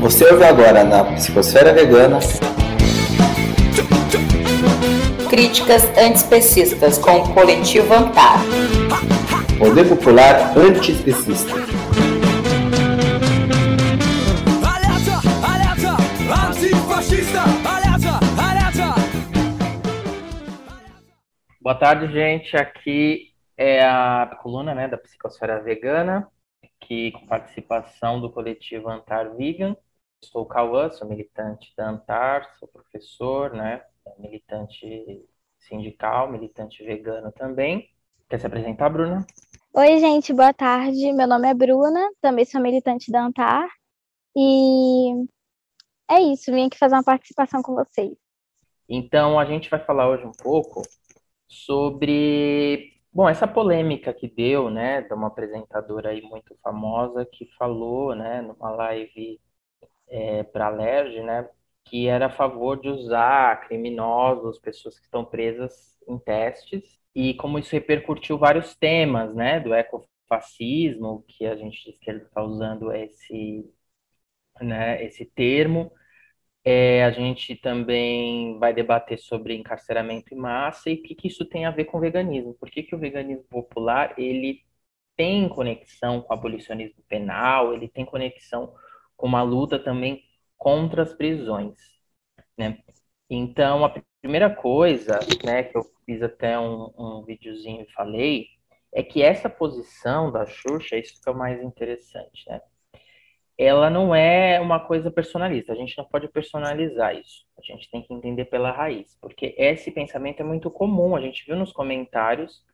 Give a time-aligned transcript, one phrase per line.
[0.00, 2.20] Você ouve agora na Psicosfera Vegana
[5.28, 8.38] Críticas antiespecistas com o coletivo Antar.
[9.58, 11.52] Poder Popular Antiespecista.
[14.62, 15.96] Alerta, alerta,
[16.46, 18.94] antifascista, alerta, alerta.
[21.60, 22.56] Boa tarde, gente.
[22.56, 26.28] Aqui é a coluna né, da Psicosfera Vegana,
[26.62, 29.76] aqui com participação do coletivo Antar Vegan.
[30.20, 33.82] Sou o Cauã, sou militante da Antar, sou professor, né,
[34.18, 35.24] militante
[35.58, 37.88] sindical, militante vegano também.
[38.28, 39.24] Quer se apresentar, Bruna?
[39.72, 41.12] Oi, gente, boa tarde.
[41.12, 43.68] Meu nome é Bruna, também sou militante da Antar.
[44.36, 45.24] E
[46.10, 48.16] é isso, vim aqui fazer uma participação com vocês.
[48.88, 50.82] Então, a gente vai falar hoje um pouco
[51.46, 58.14] sobre, bom, essa polêmica que deu, né, de uma apresentadora aí muito famosa que falou,
[58.14, 59.40] né, numa live
[60.10, 60.70] é, para a
[61.22, 61.48] né,
[61.84, 67.58] que era a favor de usar criminosos, pessoas que estão presas em testes, e como
[67.58, 73.64] isso repercutiu vários temas, né, do ecofascismo, que a gente de esquerda está usando esse,
[74.60, 75.90] né, esse termo,
[76.64, 81.44] é, a gente também vai debater sobre encarceramento em massa e o que, que isso
[81.46, 82.54] tem a ver com o veganismo.
[82.54, 84.62] Por que, que o veganismo popular ele
[85.16, 88.74] tem conexão com o abolicionismo penal, ele tem conexão
[89.18, 90.24] com uma luta também
[90.56, 91.76] contra as prisões,
[92.56, 92.78] né?
[93.28, 98.46] Então, a primeira coisa, né, que eu fiz até um, um videozinho e falei,
[98.92, 102.60] é que essa posição da Xuxa, isso que é mais interessante, né?
[103.58, 108.02] Ela não é uma coisa personalista, a gente não pode personalizar isso, a gente tem
[108.02, 112.64] que entender pela raiz, porque esse pensamento é muito comum, a gente viu nos comentários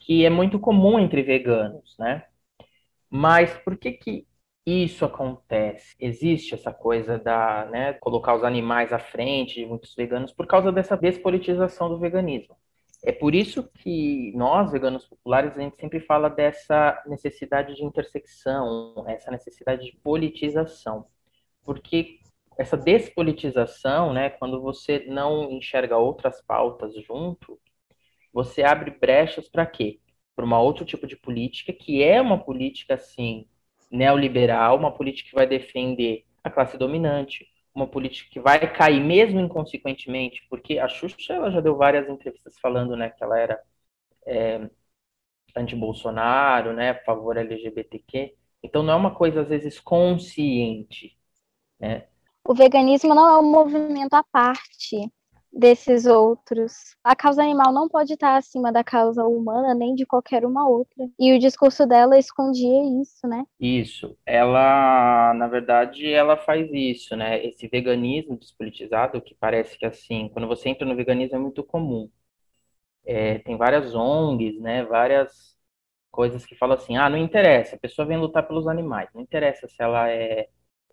[0.00, 2.24] que é muito comum entre veganos, né?
[3.10, 4.26] Mas por que que
[4.66, 5.94] isso acontece.
[5.98, 10.70] Existe essa coisa da, né, colocar os animais à frente de muitos veganos por causa
[10.70, 12.56] dessa despolitização do veganismo.
[13.02, 19.04] É por isso que nós, veganos populares, a gente sempre fala dessa necessidade de intersecção,
[19.08, 21.06] essa necessidade de politização.
[21.64, 22.18] Porque
[22.58, 27.58] essa despolitização, né, quando você não enxerga outras pautas junto,
[28.32, 29.98] você abre brechas para quê?
[30.36, 33.46] Para uma outro tipo de política, que é uma política, assim,
[33.90, 39.40] neoliberal, uma política que vai defender a classe dominante, uma política que vai cair mesmo
[39.40, 43.60] inconsequentemente, porque a Xuxa ela já deu várias entrevistas falando né, que ela era
[44.26, 44.68] é,
[45.56, 48.34] anti-Bolsonaro, né, a favor LGBTQ.
[48.62, 51.16] Então não é uma coisa às vezes consciente,
[51.78, 52.06] né?
[52.44, 55.10] O veganismo não é um movimento à parte
[55.52, 56.96] desses outros.
[57.02, 61.08] A causa animal não pode estar acima da causa humana nem de qualquer uma outra.
[61.18, 63.44] E o discurso dela escondia isso, né?
[63.58, 64.16] Isso.
[64.24, 67.44] Ela, na verdade, ela faz isso, né?
[67.44, 72.10] Esse veganismo despolitizado, que parece que assim, quando você entra no veganismo é muito comum.
[73.04, 74.84] É, tem várias ONGs, né?
[74.84, 75.56] Várias
[76.10, 79.68] coisas que falam assim, ah, não interessa, a pessoa vem lutar pelos animais, não interessa
[79.68, 80.48] se ela é,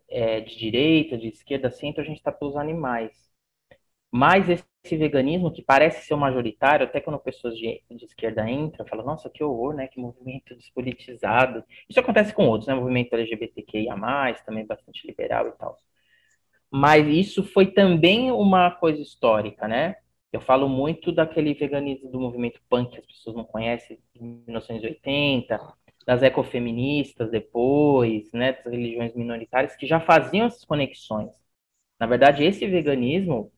[0.09, 3.26] é de direita, de esquerda, centro, a gente está pelos animais
[4.11, 8.85] mas esse veganismo, que parece ser o majoritário, até quando pessoas de, de esquerda entram,
[8.85, 9.87] falam, nossa, que horror, né?
[9.87, 11.63] Que movimento despolitizado.
[11.89, 12.73] Isso acontece com outros, né?
[12.75, 13.95] Movimento LGBTQIA,
[14.45, 15.77] também bastante liberal e tal.
[16.71, 19.95] Mas isso foi também uma coisa histórica, né?
[20.31, 25.59] Eu falo muito daquele veganismo do movimento punk que as pessoas não conhecem, de 1980,
[26.05, 28.53] das ecofeministas depois, né?
[28.53, 31.29] Das religiões minoritárias, que já faziam essas conexões.
[31.99, 33.51] Na verdade, esse veganismo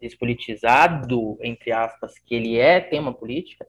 [0.00, 3.66] despolitizado, entre aspas, que ele é tema política,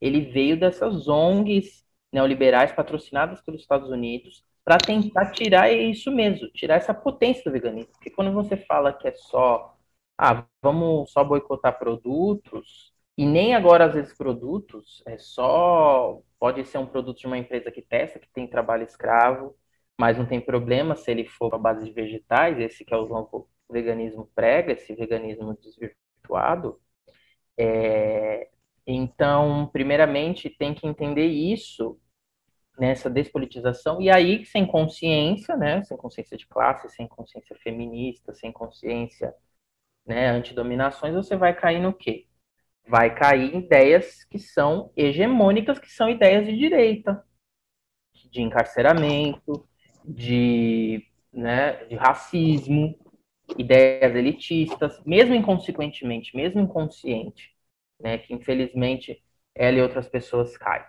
[0.00, 6.76] ele veio dessas ONGs neoliberais patrocinadas pelos Estados Unidos para tentar tirar isso mesmo, tirar
[6.76, 7.92] essa potência do veganismo.
[7.92, 9.76] Porque quando você fala que é só,
[10.18, 16.78] ah, vamos só boicotar produtos, e nem agora às vezes produtos, é só, pode ser
[16.78, 19.54] um produto de uma empresa que testa, que tem trabalho escravo,
[19.98, 23.06] mas não tem problema se ele for à base de vegetais, esse que é o
[23.06, 26.80] novo veganismo prega, esse veganismo desvirtuado.
[27.58, 28.48] É,
[28.86, 32.00] então, primeiramente, tem que entender isso
[32.78, 38.50] nessa despolitização, e aí, sem consciência, né, sem consciência de classe, sem consciência feminista, sem
[38.50, 39.32] consciência
[40.04, 42.26] né, antidominações, você vai cair no quê?
[42.86, 47.24] Vai cair em ideias que são hegemônicas, que são ideias de direita,
[48.30, 49.68] de encarceramento,
[50.04, 52.98] de, né, de racismo,
[53.58, 57.54] ideias elitistas, mesmo inconsequentemente, mesmo inconsciente,
[58.00, 59.22] né, que infelizmente
[59.54, 60.84] ela e outras pessoas caem.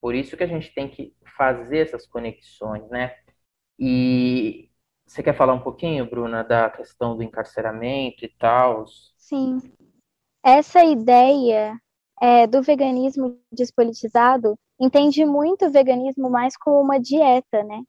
[0.00, 3.16] Por isso que a gente tem que fazer essas conexões, né?
[3.78, 4.70] E
[5.06, 8.86] Você quer falar um pouquinho, Bruna, da questão do encarceramento e tal?
[9.16, 9.60] Sim.
[10.44, 11.78] Essa ideia
[12.20, 17.82] é, do veganismo despolitizado entende muito o veganismo mais como uma dieta, né?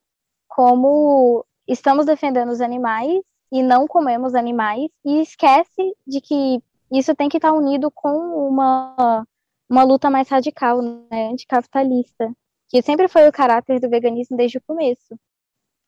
[0.48, 3.22] Como estamos defendendo os animais
[3.54, 6.60] e não comemos animais e esquece de que
[6.92, 8.10] isso tem que estar unido com
[8.50, 9.28] uma,
[9.70, 12.34] uma luta mais radical, né, anticapitalista,
[12.68, 15.16] que sempre foi o caráter do veganismo desde o começo.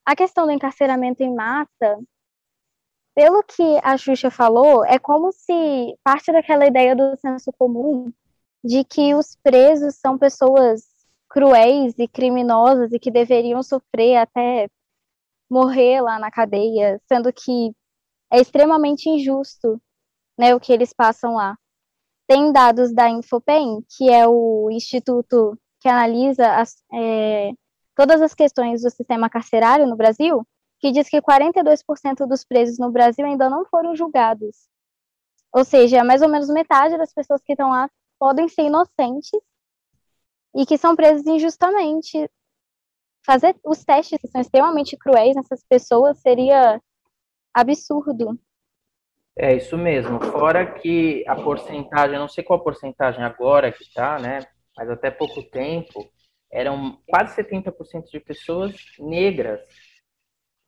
[0.06, 1.98] A questão do encarceramento em massa,
[3.16, 8.14] pelo que a Xuxa falou, é como se parte daquela ideia do senso comum
[8.64, 10.84] de que os presos são pessoas
[11.28, 14.70] cruéis e criminosas e que deveriam sofrer até
[15.50, 17.72] morrer lá na cadeia, sendo que
[18.32, 19.82] é extremamente injusto
[20.38, 21.58] né, o que eles passam lá.
[22.28, 27.52] Tem dados da Infopen, que é o instituto que analisa as, é,
[27.96, 30.46] todas as questões do sistema carcerário no Brasil,
[30.80, 34.68] que diz que 42% dos presos no Brasil ainda não foram julgados.
[35.54, 37.90] Ou seja, mais ou menos metade das pessoas que estão lá
[38.20, 39.30] podem ser inocentes
[40.54, 42.30] e que são presos injustamente.
[43.26, 46.80] Fazer os testes que são extremamente cruéis nessas pessoas seria
[47.54, 48.40] absurdo.
[49.38, 50.22] É isso mesmo.
[50.22, 54.40] Fora que a porcentagem, eu não sei qual a porcentagem agora que está, né?
[54.78, 56.10] Mas até pouco tempo,
[56.52, 59.62] eram quase 70% de pessoas negras,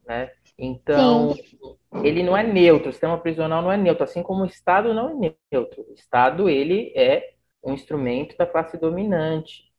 [0.05, 0.31] né?
[0.57, 1.77] Então, Sim.
[2.03, 5.09] ele não é neutro, o sistema prisional não é neutro, assim como o Estado não
[5.09, 5.85] é neutro.
[5.87, 9.71] O Estado, ele é um instrumento da classe dominante.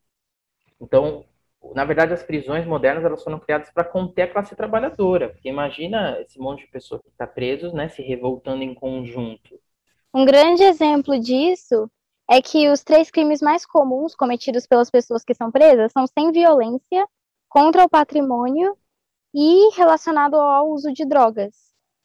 [0.80, 1.24] Então,
[1.74, 5.28] na verdade, as prisões modernas elas foram criadas para conter a classe trabalhadora.
[5.30, 9.58] Porque imagina esse monte de pessoas que está presos, né, se revoltando em conjunto.
[10.14, 11.90] Um grande exemplo disso
[12.30, 16.30] é que os três crimes mais comuns cometidos pelas pessoas que são presas são sem
[16.30, 17.06] violência,
[17.48, 18.76] contra o patrimônio
[19.34, 21.54] e relacionado ao uso de drogas.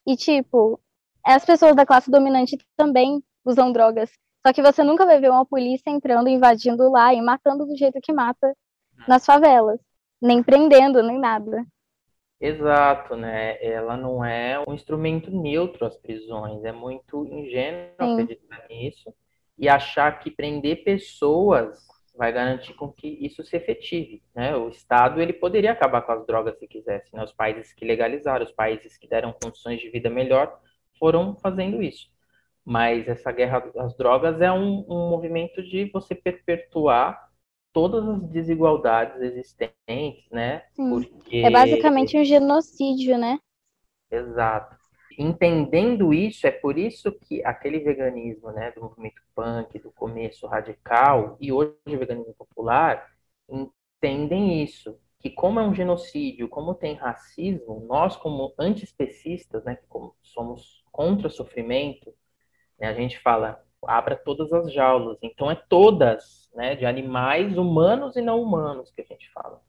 [0.07, 0.79] E, tipo,
[1.23, 4.11] as pessoas da classe dominante também usam drogas.
[4.45, 8.00] Só que você nunca vai ver uma polícia entrando, invadindo lá e matando do jeito
[8.01, 8.53] que mata
[9.07, 9.80] nas favelas.
[10.22, 11.66] Nem prendendo, nem nada.
[12.40, 13.57] Exato, né?
[13.63, 16.63] Ela não é um instrumento neutro as prisões.
[16.63, 18.22] É muito ingênuo Sim.
[18.22, 19.13] acreditar nisso
[19.57, 24.56] e achar que prender pessoas vai garantir com que isso se efetive, né?
[24.56, 27.24] O Estado ele poderia acabar com as drogas se quisesse, né?
[27.24, 30.60] Os países que legalizaram, os países que deram condições de vida melhor
[31.00, 32.12] foram fazendo isso.
[32.63, 37.32] Mas essa guerra às drogas é um, um movimento de você perpetuar
[37.74, 40.64] todas as desigualdades existentes, né?
[40.74, 40.90] Sim.
[40.90, 41.38] Porque...
[41.38, 43.40] É basicamente um genocídio, né?
[44.10, 44.84] Exato
[45.18, 51.38] entendendo isso, é por isso que aquele veganismo, né, do movimento punk, do começo radical,
[51.40, 53.12] e hoje o veganismo popular,
[53.50, 59.88] entendem isso, que como é um genocídio, como tem racismo, nós como antiespecistas, né, que
[60.22, 62.14] somos contra o sofrimento,
[62.80, 68.15] né, a gente fala, abra todas as jaulas, então é todas, né, de animais humanos
[68.15, 69.62] e não humanos que a gente fala.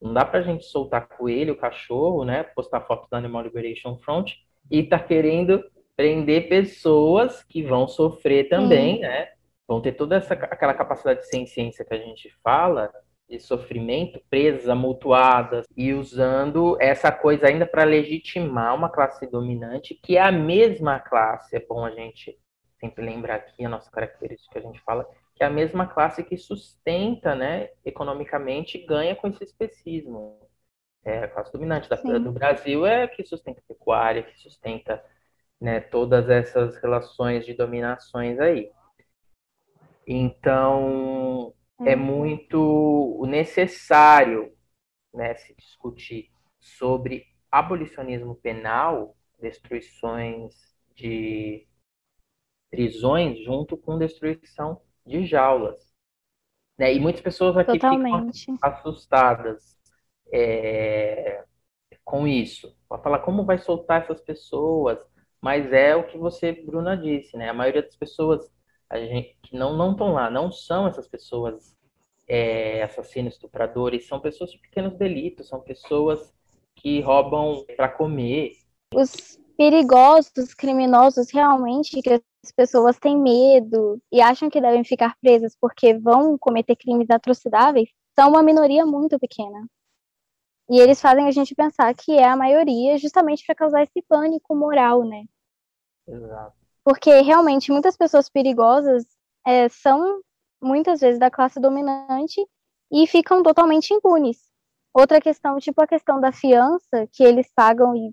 [0.00, 4.32] Não dá pra gente soltar coelho, cachorro, né, postar fotos da Animal Liberation Front
[4.70, 5.64] e está querendo
[5.96, 9.28] prender pessoas que vão sofrer também, né?
[9.66, 12.92] Vão ter toda essa aquela capacidade de ciência que a gente fala
[13.28, 20.16] de sofrimento, presas, amultuadas e usando essa coisa ainda para legitimar uma classe dominante que
[20.16, 21.56] é a mesma classe.
[21.56, 22.38] É bom a gente
[22.78, 26.22] sempre lembrar aqui a nossa característica que a gente fala que é a mesma classe
[26.22, 30.40] que sustenta, né, economicamente, ganha com esse especismo.
[31.04, 31.88] É a classe dominante.
[31.88, 35.04] Da, do Brasil é que sustenta a pecuária, que sustenta
[35.60, 38.70] né, todas essas relações de dominações aí.
[40.06, 44.52] Então, é, é muito necessário
[45.12, 50.54] né, se discutir sobre abolicionismo penal, destruições
[50.94, 51.66] de
[52.74, 55.94] prisões, junto com destruição de jaulas.
[56.78, 56.94] Né?
[56.94, 58.40] E muitas pessoas aqui Totalmente.
[58.40, 59.76] ficam assustadas
[60.32, 61.44] é,
[62.04, 62.76] com isso.
[62.88, 64.98] Pode falar como vai soltar essas pessoas,
[65.40, 67.50] mas é o que você, Bruna, disse, né?
[67.50, 68.50] A maioria das pessoas
[68.88, 71.74] a gente, que não não estão lá, não são essas pessoas
[72.28, 76.32] é, assassinos, estupradores, são pessoas de pequenos delitos, são pessoas
[76.76, 78.52] que roubam para comer.
[78.94, 85.56] Os perigosos, criminosos, realmente, que as pessoas têm medo e acham que devem ficar presas
[85.58, 89.66] porque vão cometer crimes atrocidades, são uma minoria muito pequena.
[90.68, 94.54] E eles fazem a gente pensar que é a maioria justamente para causar esse pânico
[94.54, 95.24] moral, né?
[96.06, 96.56] Exato.
[96.84, 99.04] Porque realmente muitas pessoas perigosas
[99.46, 100.20] é, são
[100.62, 102.46] muitas vezes da classe dominante
[102.92, 104.38] e ficam totalmente impunes.
[104.92, 108.12] Outra questão, tipo a questão da fiança que eles pagam e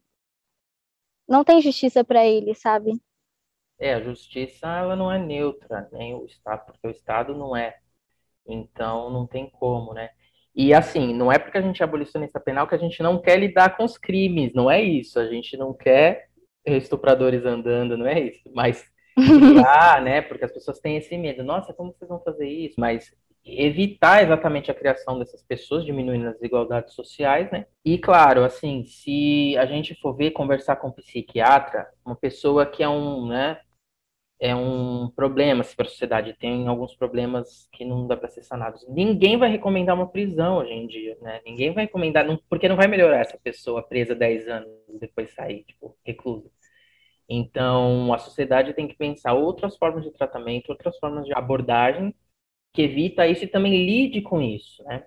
[1.28, 2.94] não tem justiça para ele, sabe?
[3.82, 7.78] É, a justiça ela não é neutra, nem o Estado, porque o Estado não é.
[8.48, 10.12] Então não tem como, né?
[10.56, 13.40] E assim, não é porque a gente é abolicionista penal que a gente não quer
[13.40, 15.20] lidar com os crimes, não é isso.
[15.20, 16.30] A gente não quer
[16.64, 18.52] estupradores andando, não é isso.
[18.54, 18.86] Mas
[19.68, 20.22] ah, né?
[20.22, 21.44] Porque as pessoas têm esse medo.
[21.44, 22.80] Nossa, como vocês vão fazer isso?
[22.80, 23.12] Mas
[23.44, 27.66] evitar exatamente a criação dessas pessoas, diminuindo as desigualdades sociais, né?
[27.84, 32.84] E claro, assim, se a gente for ver conversar com um psiquiatra, uma pessoa que
[32.84, 33.60] é um, né,
[34.42, 38.42] é um problema se para a sociedade tem alguns problemas que não dá para ser
[38.42, 38.84] sanados.
[38.90, 41.40] Ninguém vai recomendar uma prisão hoje em dia, né?
[41.46, 45.96] Ninguém vai recomendar, porque não vai melhorar essa pessoa presa 10 anos depois sair, tipo,
[46.04, 46.50] reclusa.
[47.30, 52.14] Então, a sociedade tem que pensar outras formas de tratamento, outras formas de abordagem
[52.74, 55.06] que evita isso e também lide com isso, né?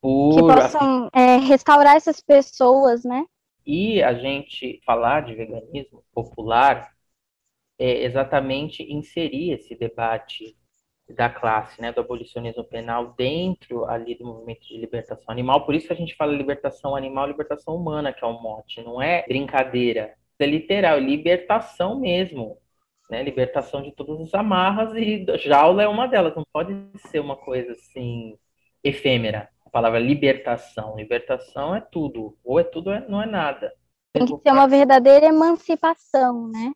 [0.00, 3.24] Por, que possam é, restaurar essas pessoas, né?
[3.66, 6.96] E a gente falar de veganismo popular
[7.78, 10.56] é exatamente inserir esse debate
[11.08, 15.64] da classe, né, do abolicionismo penal dentro ali do movimento de libertação animal.
[15.64, 18.82] Por isso a gente fala libertação animal, libertação humana, que é o mote.
[18.82, 22.58] Não é brincadeira, é literal, libertação mesmo
[23.08, 23.22] né?
[23.22, 26.34] Libertação de todas as amarras e jaula é uma delas.
[26.36, 26.74] Não pode
[27.10, 28.36] ser uma coisa assim
[28.84, 29.48] efêmera.
[29.64, 33.72] A palavra libertação, libertação é tudo, ou é tudo, ou não é nada.
[34.12, 36.72] Tem que ser uma verdadeira emancipação, né?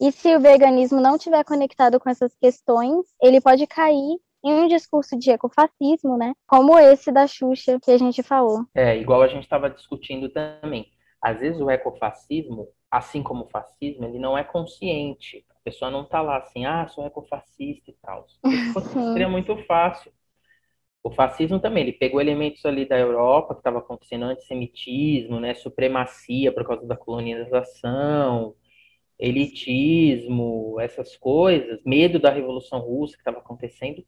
[0.00, 4.68] E se o veganismo não estiver conectado com essas questões, ele pode cair em um
[4.68, 6.32] discurso de ecofascismo, né?
[6.46, 8.64] Como esse da Xuxa que a gente falou.
[8.74, 10.86] É, igual a gente estava discutindo também.
[11.20, 16.22] Às vezes o ecofascismo, assim como o fascismo, ele não é consciente pessoa não tá
[16.22, 18.26] lá assim, ah, sou ecofascista e tal.
[19.12, 20.10] Seria muito fácil.
[21.02, 26.52] O fascismo também, ele pegou elementos ali da Europa, que estava acontecendo antissemitismo, né, supremacia
[26.52, 28.54] por causa da colonização,
[29.18, 34.04] elitismo, essas coisas, medo da Revolução Russa que estava acontecendo,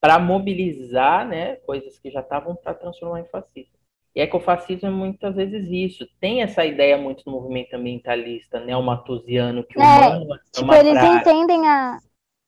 [0.00, 3.74] para mobilizar né, coisas que já estavam para transformar em fascismo.
[4.14, 6.06] E ecofascismo é muitas vezes isso.
[6.20, 11.02] Tem essa ideia muito no movimento ambientalista neomatusiano que o é, humano é tipo, eles
[11.02, 11.98] entendem a,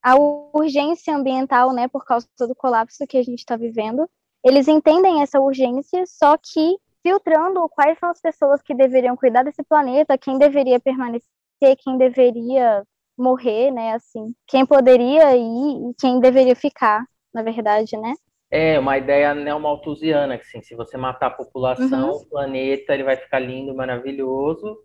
[0.01, 0.15] a
[0.55, 4.09] urgência ambiental, né, por causa do colapso que a gente está vivendo.
[4.45, 9.63] Eles entendem essa urgência, só que filtrando quais são as pessoas que deveriam cuidar desse
[9.65, 11.29] planeta, quem deveria permanecer,
[11.77, 12.83] quem deveria
[13.19, 18.15] morrer, né, assim, quem poderia ir e quem deveria ficar, na verdade, né?
[18.51, 22.17] É, uma ideia neomalthusiana, que assim, se você matar a população, uhum.
[22.17, 24.79] o planeta ele vai ficar lindo, maravilhoso.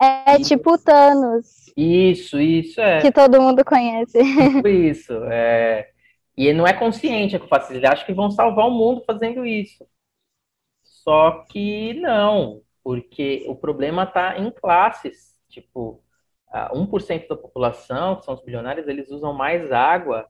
[0.00, 0.42] É e...
[0.42, 1.72] tipo Thanos.
[1.76, 3.00] Isso, isso é.
[3.00, 4.18] Que todo mundo conhece.
[4.52, 5.88] Tipo isso, é.
[6.36, 9.02] E ele não é consciente é que faz, ele acha que vão salvar o mundo
[9.04, 9.84] fazendo isso.
[10.84, 15.36] Só que não, porque o problema está em classes.
[15.48, 16.02] Tipo,
[16.52, 20.26] 1% da população, que são os bilionários, eles usam mais água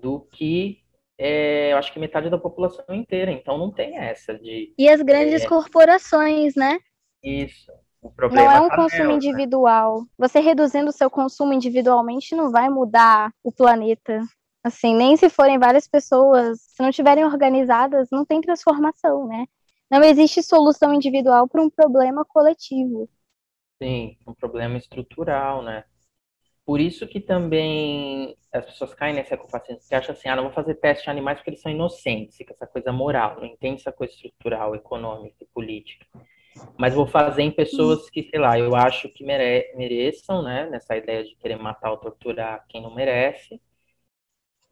[0.00, 0.82] do que
[1.18, 4.72] é, eu acho que metade da população inteira, então não tem essa de.
[4.78, 6.78] E as grandes é, corporações, né?
[7.22, 7.72] Isso.
[8.00, 10.00] O problema não é um tá consumo nela, individual.
[10.02, 10.06] Né?
[10.18, 14.20] Você reduzindo o seu consumo individualmente não vai mudar o planeta.
[14.62, 19.46] Assim, nem se forem várias pessoas, se não estiverem organizadas, não tem transformação, né?
[19.90, 23.08] Não existe solução individual para um problema coletivo.
[23.82, 25.84] Sim, um problema estrutural, né?
[26.66, 30.52] Por isso que também as pessoas caem nesse ecofascismo, que acham assim, ah, não vou
[30.52, 33.92] fazer teste de animais porque eles são inocentes, fica essa coisa moral, não entende essa
[33.92, 36.06] coisa estrutural, econômica e política.
[36.78, 40.96] Mas vou fazer em pessoas que, sei lá, eu acho que mere mereçam, né, nessa
[40.96, 43.60] ideia de querer matar ou torturar quem não merece.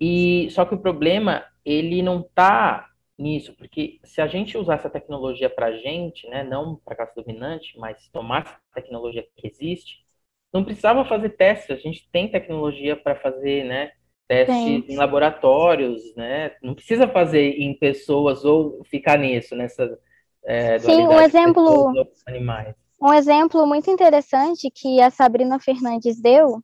[0.01, 4.91] E só que o problema, ele não tá nisso, porque se a gente usar essa
[4.91, 9.47] tecnologia para a gente, né, não para a classe dominante, mas tomar essa tecnologia que
[9.47, 10.05] existe,
[10.53, 13.93] não precisava fazer testes, a gente tem tecnologia para fazer, né?
[14.29, 16.53] Testes em laboratórios, né?
[16.63, 19.99] Não precisa fazer em pessoas ou ficar nisso, nessa.
[20.45, 21.93] É, Sim, um exemplo.
[22.27, 22.75] Animais.
[23.01, 26.61] Um exemplo muito interessante que a Sabrina Fernandes deu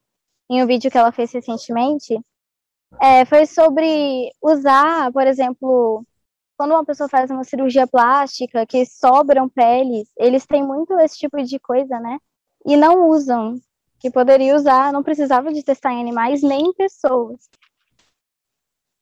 [0.51, 2.19] em um vídeo que ela fez recentemente
[3.01, 6.05] é, foi sobre usar, por exemplo,
[6.57, 11.43] quando uma pessoa faz uma cirurgia plástica, que sobram peles, eles têm muito esse tipo
[11.43, 12.19] de coisa, né?
[12.67, 13.61] E não usam
[13.99, 17.49] que poderia usar, não precisava de testar em animais nem em pessoas.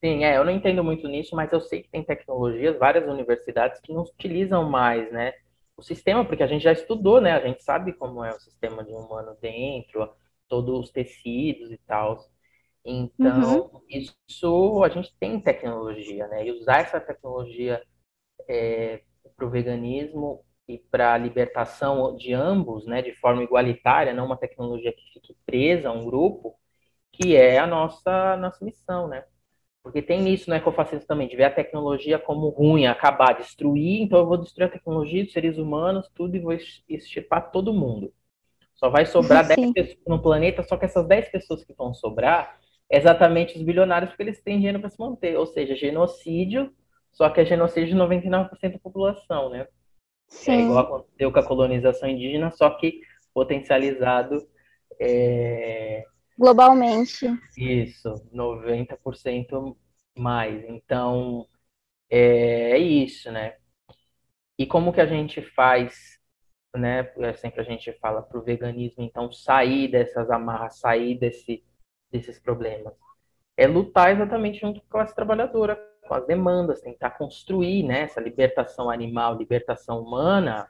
[0.03, 3.81] Sim, é, eu não entendo muito nisso, mas eu sei que tem tecnologias, várias universidades
[3.81, 5.35] que não utilizam mais, né?
[5.77, 7.33] O sistema, porque a gente já estudou, né?
[7.33, 10.11] A gente sabe como é o sistema de um humano dentro,
[10.49, 12.19] todos os tecidos e tal.
[12.85, 13.81] Então, uhum.
[13.89, 16.47] isso a gente tem tecnologia, né?
[16.47, 17.83] E usar essa tecnologia
[18.49, 19.03] é,
[19.37, 24.37] para o veganismo e para a libertação de ambos, né, de forma igualitária, não uma
[24.37, 26.57] tecnologia que fique presa a um grupo,
[27.13, 29.25] que é a nossa nossa missão, né?
[29.83, 34.19] Porque tem isso no ecofascismo também, de ver a tecnologia como ruim, acabar, destruir, então
[34.21, 36.53] eu vou destruir a tecnologia, os seres humanos, tudo, e vou
[36.89, 38.13] extirpar todo mundo.
[38.77, 39.73] Só vai sobrar Sim.
[39.73, 42.60] 10 pessoas no planeta, só que essas 10 pessoas que vão sobrar,
[42.91, 45.37] exatamente os bilionários, porque eles têm dinheiro para se manter.
[45.37, 46.73] Ou seja, genocídio,
[47.13, 49.61] só que é genocídio de 99% da população, né?
[49.61, 49.69] É
[50.29, 50.53] Sim.
[50.53, 53.01] É igual aconteceu com a colonização indígena, só que
[53.33, 54.47] potencializado
[55.01, 56.05] é,
[56.39, 57.27] globalmente.
[57.57, 59.77] Isso, 90%
[60.17, 60.65] mais.
[60.69, 61.47] Então,
[62.09, 63.57] é, é, isso, né?
[64.59, 66.19] E como que a gente faz,
[66.77, 67.05] né?
[67.35, 71.65] Sempre a gente fala para o veganismo, então, sair dessas amarras, sair desse,
[72.11, 72.95] desses problemas.
[73.57, 75.77] É lutar exatamente junto com a classe trabalhadora,
[76.07, 80.67] com as demandas, tentar construir né, essa libertação animal, libertação humana,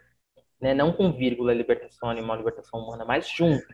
[0.60, 3.66] né, não com vírgula libertação animal, libertação humana, mas junto,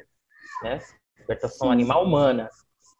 [0.62, 0.78] né?
[1.18, 1.72] libertação Sim.
[1.72, 2.48] animal humana.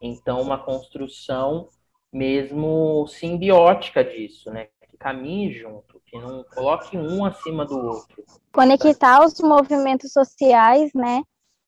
[0.00, 1.68] Então, uma construção
[2.12, 4.68] mesmo simbiótica disso, né?
[4.90, 8.25] Que caminhe junto, que não coloque um acima do outro.
[8.52, 11.23] Conectar os movimentos sociais, né?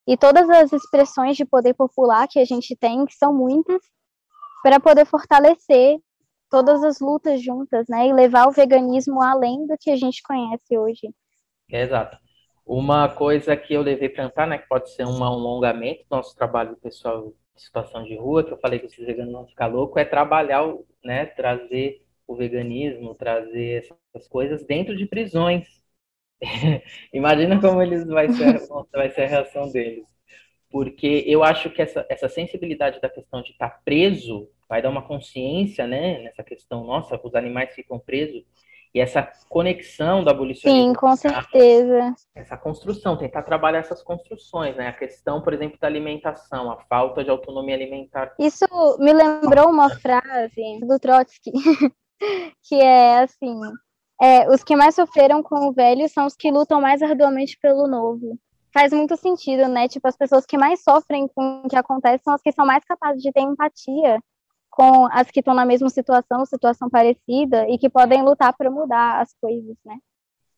[0.09, 3.83] E todas as expressões de poder popular que a gente tem, que são muitas,
[4.62, 5.99] para poder fortalecer
[6.50, 8.09] todas as lutas juntas, né?
[8.09, 11.11] E levar o veganismo além do que a gente conhece hoje.
[11.71, 12.19] exato.
[12.67, 16.37] Uma coisa que eu levei para cantar, né, que pode ser um alongamento do nosso
[16.37, 19.99] trabalho pessoal de situação de rua, que eu falei que esses veganos não ficar louco,
[19.99, 20.65] é trabalhar,
[21.05, 23.85] né, trazer o veganismo, trazer
[24.15, 25.77] essas coisas dentro de prisões.
[27.12, 28.61] Imagina como eles vai ser,
[28.92, 30.07] vai ser a reação deles.
[30.71, 35.02] Porque eu acho que essa, essa sensibilidade da questão de estar preso vai dar uma
[35.02, 38.45] consciência, né, nessa questão, nossa, os animais ficam presos,
[38.95, 40.88] e essa conexão do abolicionismo.
[40.88, 42.14] Sim, com certeza.
[42.35, 44.88] Essa construção, tentar trabalhar essas construções, né?
[44.88, 48.35] A questão, por exemplo, da alimentação, a falta de autonomia alimentar.
[48.38, 48.66] Isso
[48.98, 51.53] me lembrou uma frase do Trotsky,
[52.62, 53.61] que é assim:
[54.20, 57.87] é, os que mais sofreram com o velho são os que lutam mais arduamente pelo
[57.87, 58.38] novo.
[58.72, 59.88] Faz muito sentido, né?
[59.88, 62.85] Tipo, as pessoas que mais sofrem com o que acontece são as que são mais
[62.85, 64.18] capazes de ter empatia
[64.70, 69.20] com as que estão na mesma situação, situação parecida, e que podem lutar para mudar
[69.20, 69.96] as coisas, né?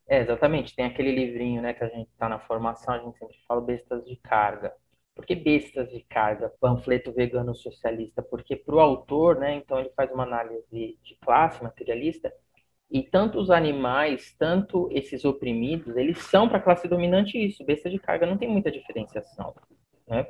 [0.06, 0.74] É, exatamente.
[0.74, 4.04] Tem aquele livrinho, né, que a gente está na formação, a gente sempre fala bestas
[4.04, 4.74] de carga.
[5.14, 6.52] Por que bestas de carga?
[6.60, 8.20] Panfleto vegano socialista?
[8.20, 12.32] Porque para o autor, né, então ele faz uma análise de classe materialista,
[12.90, 17.64] e tanto os animais, tanto esses oprimidos, eles são para a classe dominante isso.
[17.64, 19.54] Besta de carga não tem muita diferenciação,
[20.08, 20.26] né?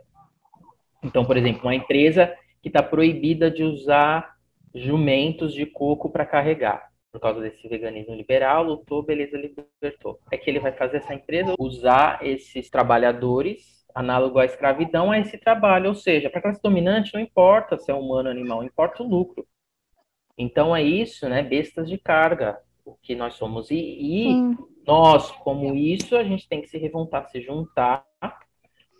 [1.03, 4.35] Então, por exemplo, uma empresa que está proibida de usar
[4.75, 6.91] jumentos de coco para carregar.
[7.11, 10.21] Por causa desse veganismo liberal, lutou, beleza, libertou.
[10.31, 15.37] É que ele vai fazer essa empresa usar esses trabalhadores, análogo à escravidão, a esse
[15.39, 15.89] trabalho.
[15.89, 19.09] Ou seja, para a classe dominante não importa se é humano ou animal, importa o
[19.09, 19.45] lucro.
[20.41, 21.43] Então é isso, né?
[21.43, 23.71] Bestas de carga, o que nós somos.
[23.71, 28.07] E, e nós, como isso, a gente tem que se revoltar, se juntar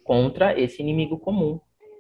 [0.05, 1.59] contra esse inimigo comum,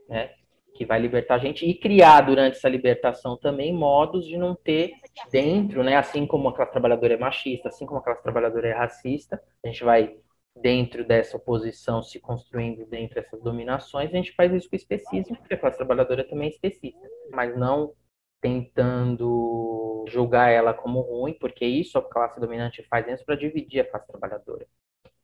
[0.08, 0.30] né?
[0.74, 4.92] que vai libertar a gente e criar durante essa libertação também modos de não ter
[5.30, 8.72] dentro, né, assim como a classe trabalhadora é machista, assim como a classe trabalhadora é
[8.72, 10.16] racista, a gente vai
[10.56, 15.52] dentro dessa oposição se construindo dentro dessas dominações, a gente faz isso com especismo, porque
[15.52, 17.92] a classe trabalhadora também é especista, mas não
[18.40, 23.90] tentando julgar ela como ruim, porque isso a classe dominante faz isso para dividir a
[23.90, 24.66] classe trabalhadora.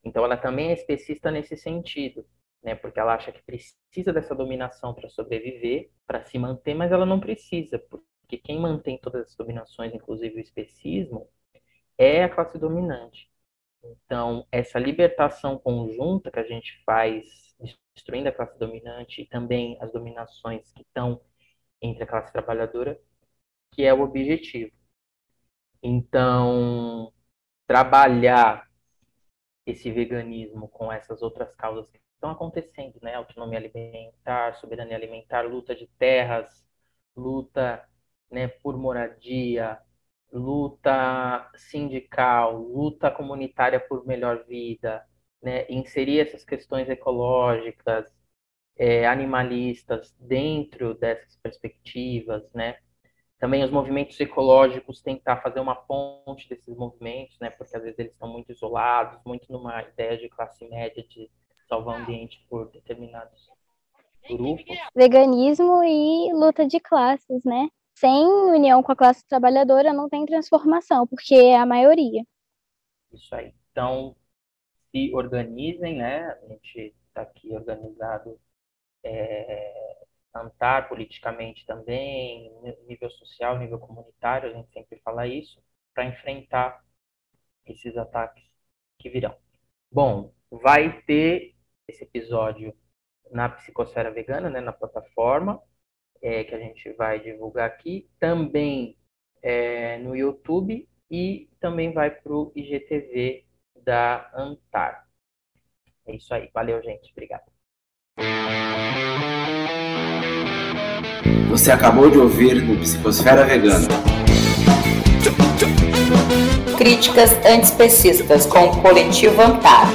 [0.05, 2.25] Então ela também é especista nesse sentido
[2.67, 2.75] né?
[2.75, 7.21] Porque ela acha que precisa dessa dominação para sobreviver, para se manter, mas ela não
[7.21, 11.29] precisa, porque quem mantém todas as dominações, inclusive o especismo,
[11.97, 13.31] é a classe dominante.
[13.85, 17.57] Então, essa libertação conjunta que a gente faz,
[17.95, 21.21] destruindo a classe dominante e também as dominações que estão
[21.91, 23.01] entre a classe trabalhadora,
[23.73, 24.73] que é o objetivo.
[25.83, 27.13] Então,
[27.67, 28.69] trabalhar
[29.67, 33.15] esse veganismo com essas outras causas que estão acontecendo, né?
[33.15, 36.65] Autonomia alimentar, soberania alimentar, luta de terras,
[37.17, 37.87] luta
[38.31, 39.79] né, por moradia,
[40.33, 45.07] luta sindical, luta comunitária por melhor vida,
[45.43, 45.67] né?
[45.71, 48.13] inserir essas questões ecológicas,
[48.77, 52.77] é, animalistas dentro dessas perspectivas, né?
[53.39, 57.51] Também os movimentos ecológicos tentar fazer uma ponte desses movimentos, né?
[57.51, 61.31] Porque às vezes eles estão muito isolados, muito numa ideia de classe média de
[61.69, 63.51] salvar o ambiente por determinados
[64.29, 64.65] grupos.
[64.95, 67.69] Veganismo e luta de classes, né?
[67.95, 72.23] Sem união com a classe trabalhadora não tem transformação, porque é a maioria.
[73.13, 73.55] Isso aí.
[73.71, 74.15] Então,
[74.91, 76.27] se organizem, né?
[76.43, 78.39] A gente está aqui organizado
[79.07, 80.07] é,
[80.89, 82.53] politicamente também,
[82.87, 85.63] nível social, nível comunitário, a gente sempre fala isso,
[85.95, 86.85] para enfrentar
[87.67, 88.45] esses ataques
[88.99, 89.37] que virão.
[89.91, 91.55] Bom, vai ter
[91.89, 92.75] esse episódio
[93.31, 95.63] na Psicosfera Vegana, né, na plataforma,
[96.23, 98.97] é, que a gente vai divulgar aqui, também
[99.43, 105.09] é, no YouTube e também vai para o IGTV da Antar.
[106.07, 106.51] É isso aí.
[106.53, 107.11] Valeu, gente.
[107.13, 107.56] Obrigado.
[111.57, 113.89] Você acabou de ouvir no Psicosfera Vegana.
[116.77, 119.89] Críticas antiespecistas com o coletivo Antar.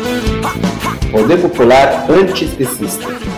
[1.11, 3.30] Poder Popular Antiespecista.